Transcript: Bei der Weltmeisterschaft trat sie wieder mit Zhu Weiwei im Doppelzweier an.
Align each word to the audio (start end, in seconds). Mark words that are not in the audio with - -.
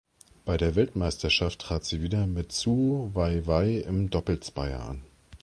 Bei 0.45 0.57
der 0.57 0.73
Weltmeisterschaft 0.73 1.59
trat 1.61 1.85
sie 1.85 2.01
wieder 2.01 2.25
mit 2.25 2.51
Zhu 2.51 3.11
Weiwei 3.13 3.73
im 3.87 4.09
Doppelzweier 4.09 4.79
an. 4.83 5.03